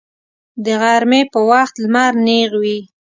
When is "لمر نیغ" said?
1.83-2.51